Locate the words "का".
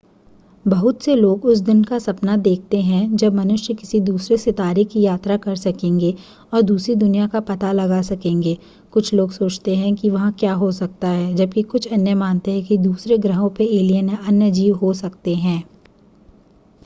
1.83-1.97, 7.27-7.39